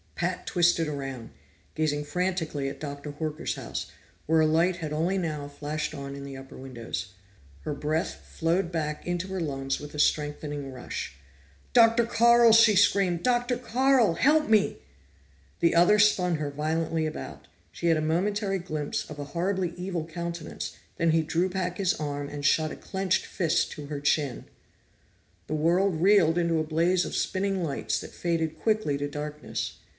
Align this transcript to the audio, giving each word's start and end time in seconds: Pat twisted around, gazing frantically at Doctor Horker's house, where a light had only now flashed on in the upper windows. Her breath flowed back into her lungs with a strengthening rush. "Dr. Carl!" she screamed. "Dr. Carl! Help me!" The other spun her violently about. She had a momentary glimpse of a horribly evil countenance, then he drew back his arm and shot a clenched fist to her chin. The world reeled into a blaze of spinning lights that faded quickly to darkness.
Pat 0.15 0.45
twisted 0.45 0.87
around, 0.87 1.31
gazing 1.73 2.05
frantically 2.05 2.69
at 2.69 2.79
Doctor 2.79 3.11
Horker's 3.13 3.55
house, 3.55 3.91
where 4.27 4.41
a 4.41 4.45
light 4.45 4.75
had 4.77 4.93
only 4.93 5.17
now 5.17 5.47
flashed 5.47 5.95
on 5.95 6.15
in 6.15 6.23
the 6.23 6.37
upper 6.37 6.57
windows. 6.57 7.13
Her 7.61 7.73
breath 7.73 8.15
flowed 8.35 8.71
back 8.71 9.05
into 9.05 9.27
her 9.29 9.39
lungs 9.39 9.79
with 9.79 9.95
a 9.95 9.99
strengthening 9.99 10.71
rush. 10.71 11.15
"Dr. 11.73 12.05
Carl!" 12.05 12.51
she 12.53 12.75
screamed. 12.75 13.23
"Dr. 13.23 13.57
Carl! 13.57 14.13
Help 14.15 14.47
me!" 14.47 14.77
The 15.59 15.73
other 15.73 15.97
spun 15.97 16.35
her 16.35 16.51
violently 16.51 17.07
about. 17.07 17.47
She 17.71 17.87
had 17.87 17.97
a 17.97 18.01
momentary 18.01 18.59
glimpse 18.59 19.09
of 19.09 19.17
a 19.17 19.23
horribly 19.35 19.73
evil 19.75 20.05
countenance, 20.05 20.77
then 20.97 21.11
he 21.11 21.23
drew 21.23 21.49
back 21.49 21.77
his 21.77 21.95
arm 21.95 22.29
and 22.29 22.45
shot 22.45 22.71
a 22.71 22.75
clenched 22.75 23.25
fist 23.25 23.71
to 23.73 23.87
her 23.87 23.99
chin. 23.99 24.45
The 25.47 25.55
world 25.55 26.01
reeled 26.01 26.37
into 26.39 26.59
a 26.59 26.63
blaze 26.63 27.05
of 27.05 27.15
spinning 27.15 27.63
lights 27.63 27.99
that 28.01 28.11
faded 28.11 28.59
quickly 28.59 28.97
to 28.99 29.07
darkness. 29.07 29.77